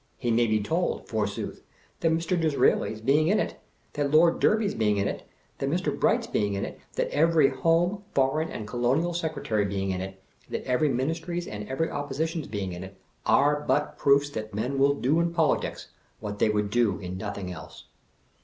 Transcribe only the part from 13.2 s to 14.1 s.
are but